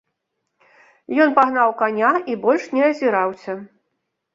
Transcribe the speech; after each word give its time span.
Ён 1.27 1.37
пагнаў 1.37 1.69
каня 1.85 2.11
і 2.33 2.41
больш 2.49 2.63
не 2.79 2.87
азіраўся. 2.91 3.51